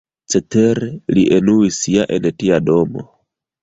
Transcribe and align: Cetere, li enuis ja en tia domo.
Cetere, 0.35 0.87
li 1.15 1.27
enuis 1.37 1.81
ja 1.99 2.09
en 2.19 2.29
tia 2.39 2.63
domo. 2.69 3.11